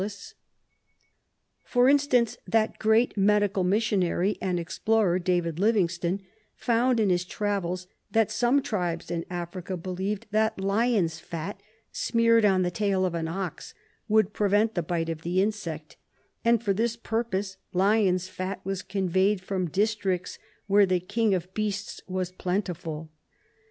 2 0.01 0.03
RESEARCH 0.03 0.13
DEFENCE 0.17 0.21
SOCIETY 0.29 1.71
For 1.71 1.87
instance, 1.87 2.37
that 2.47 2.79
great 2.79 3.17
medical 3.17 3.63
missionary 3.63 4.35
and 4.41 4.59
ex 4.59 4.79
plorer, 4.79 5.23
David 5.23 5.59
Livingstone, 5.59 6.21
found 6.55 6.99
in 6.99 7.11
his 7.11 7.23
travels 7.23 7.85
that 8.09 8.31
some 8.31 8.63
tribes 8.63 9.11
in 9.11 9.25
Africa 9.29 9.77
believed 9.77 10.25
that 10.31 10.59
lion's 10.59 11.19
fat, 11.19 11.61
smeared 11.91 12.45
on 12.45 12.63
the 12.63 12.71
tail 12.71 13.05
of 13.05 13.13
an 13.13 13.27
ox, 13.27 13.75
Avonld 14.09 14.33
prevent 14.33 14.73
the 14.73 14.81
bite 14.81 15.07
of 15.09 15.21
the 15.21 15.39
insect, 15.39 15.97
and 16.43 16.63
for 16.63 16.73
this 16.73 16.95
purpose 16.95 17.57
lion's 17.71 18.27
fat 18.27 18.59
was 18.63 18.81
conveyed 18.81 19.39
from 19.39 19.69
districts 19.69 20.39
where 20.65 20.87
the 20.87 20.99
king 20.99 21.35
of 21.35 21.53
beasts 21.53 22.01
was 22.07 22.31
plentiful. 22.31 23.11